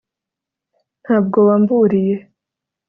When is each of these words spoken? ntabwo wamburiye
ntabwo 1.03 1.37
wamburiye 1.47 2.15